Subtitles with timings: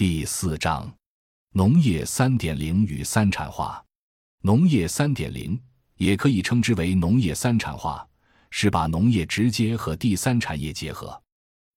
[0.00, 0.90] 第四章，
[1.52, 3.84] 农业三点零与三产化。
[4.40, 5.60] 农业三点零
[5.96, 8.08] 也可以称之为农业三产化，
[8.48, 11.22] 是把农业直接和第三产业结合。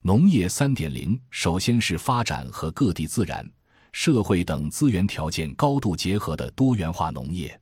[0.04, 3.46] 农业三点零首先是发展和各地自然、
[3.92, 7.60] 社会等资源条件高度结合的多元化农业。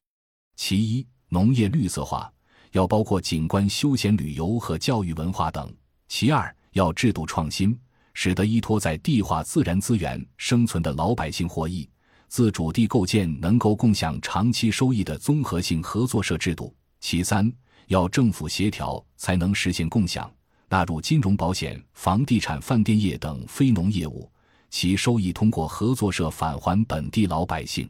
[0.58, 2.32] 其一，农业绿色化，
[2.74, 5.68] 要包括景观、休闲、旅游和教育文化等；
[6.08, 7.76] 其二，要制度创新。
[8.24, 11.90] 使得依托在地化自然资源生存的老百姓获益，
[12.28, 16.72] 自主地构建能够共享长期收益的综合性合作社制度。
[17.00, 17.52] 其三，
[17.88, 20.32] 要政府协调才能实现共享，
[20.70, 24.32] 纳入金融、保险、房地产、饭店业等非农业务，
[24.70, 27.90] 其收益通过合作社返还本地老百姓。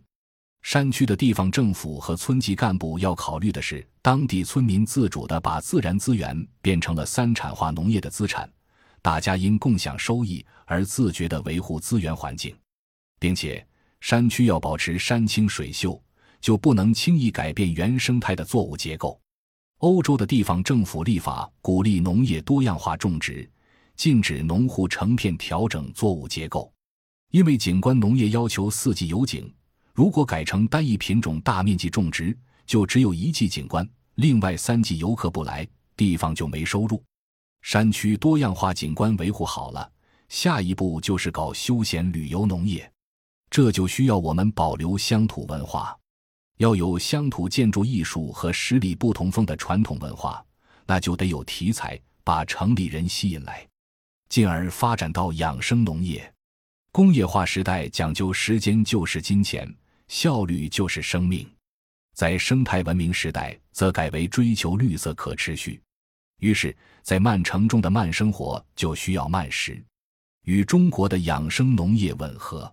[0.61, 8.49] 山区的地方政府和村级干部要考虑的是，当地村民自主地把自然资源变成了三产化农业的资产。
[9.01, 12.55] 大家因共享收益而自觉地维护资源环境，
[13.19, 13.65] 并且
[13.99, 16.01] 山区要保持山清水秀，
[16.39, 19.19] 就不能轻易改变原生态的作物结构。
[19.79, 23.49] 欧洲的地方政府立法鼓励农业多样化种植，
[23.95, 26.71] 禁止农户成片调整作物结构。
[27.31, 29.51] 因为景观农业要求四季有景，
[29.93, 37.01] 如果改成单一品种大面积种植，就只有一季景观，另外三季游客不来，地方就没收入。
[37.61, 39.91] 山区多样化景观维护好了，
[40.29, 42.91] 下一步就是搞休闲旅游农业，
[43.49, 45.97] 这就需要我们保留乡土文化，
[46.57, 50.43] 要有乡土建筑艺术和十里不同风的传统文化，
[50.85, 53.67] 那就得有题材，把城里人吸引来，
[54.29, 56.31] 进而发展到养生农业。
[56.91, 59.71] 工业化时代讲究时间就是金钱，
[60.07, 61.49] 效率就是生命，
[62.13, 65.81] 在生态文明时代则改为追求绿色可持续。
[66.41, 69.81] 于是，在慢城中的慢生活就需要慢食，
[70.45, 72.71] 与中国的养生农业吻合。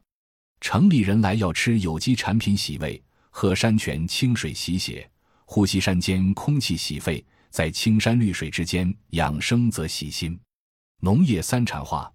[0.58, 5.08] 城里人来要吃有机产品洗胃，喝山泉清水洗血，
[5.44, 10.38] 呼吸山间空气洗肺，在青山绿水之间养生则洗心。
[11.00, 12.10] 农业三产化，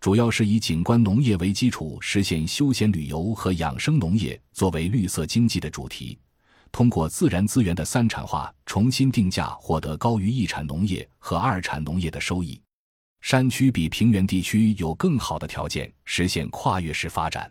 [0.00, 6.18] 主要是以景观农业为基础，实现休闲旅游和养生农业作为绿色经济的主题。
[6.76, 12.60] 通过自然资源的三产化重新定价，获得高于一产农业和二产农业的收益。
[13.22, 17.50] 山区比平原地区有更好的条件实现跨越式发展。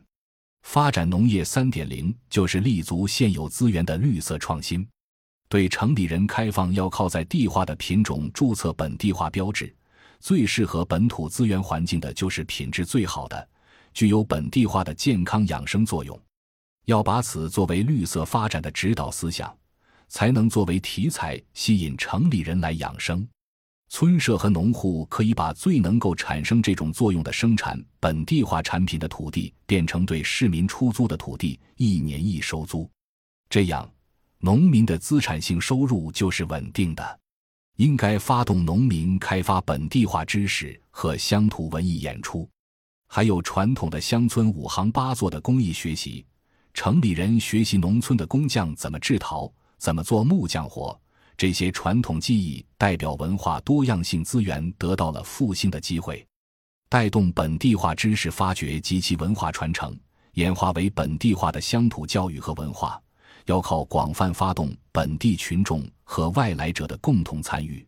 [0.62, 4.88] 发展农业三点零就是立足现有资源的绿色创新。
[5.50, 9.75] 对城里人开放要靠在地化的品种注册本地化标志，
[10.19, 13.50] 最适合本土资源环境的就是品质最好的，
[13.91, 16.16] 具有本地化的健康养生作用。
[16.85, 19.56] 要把此作为绿色发展的指导思想，
[20.07, 23.28] 才能作为题材吸引城里人来养生。
[23.88, 32.90] 村社和农户可以把最能够产生这种作用的生产本地化产品的土地变成对市民出租的土地，一年一收租。
[33.47, 33.90] 这样，
[34.40, 37.19] 农民的资产性收入就是稳定的。
[37.78, 42.50] 应该发动农民开发本地化知识和乡土文艺演出，
[43.07, 46.25] 还有传统的乡村五行八作的工艺学习。
[46.75, 51.00] 城里人学习农村的工匠怎么制陶，怎么做木匠活，
[51.38, 56.28] 这些传统技艺代表文化多样性资源得到了复兴的机会，
[56.90, 59.97] 带动本地化知识发掘及其文化传承，
[60.34, 63.02] 演化为本地化的乡土教育和文化，
[63.46, 67.88] 要靠广泛发动本地群众和外来者的共同参与。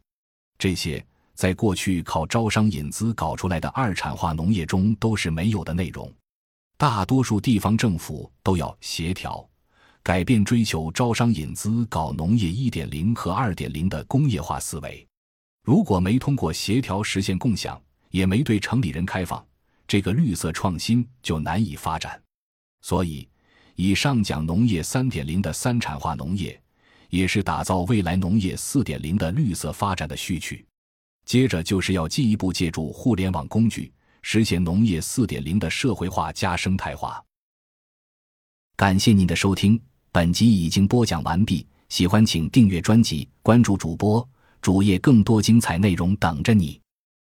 [0.57, 1.05] 这些
[1.35, 6.09] 在过去靠招商引资搞出来的二产化农业中都是没有的内容。
[6.79, 9.43] 大多数地方政府都要协调，
[10.03, 15.05] 改变追求招商引资搞农业一点零和二点零的工业化思维。
[15.63, 19.43] 如果没通过协调实现共享，也没对城里人开放，
[19.87, 22.21] 这个绿色创新就难以发展。
[22.81, 23.27] 所以，
[23.75, 26.61] 以上讲农业三点零的三产化农业，
[27.09, 30.63] 也是打造未来农业四点零的绿色发展的序曲。
[31.25, 33.91] 接着就是要进一步借助互联网工具。
[34.29, 37.23] 实现农业四点零的社会化加生态化。
[38.75, 39.81] 感谢您的收听，
[40.11, 41.65] 本集已经播讲完毕。
[41.87, 44.27] 喜欢请订阅专辑，关注主播
[44.61, 46.77] 主页，更多精彩内容等着你。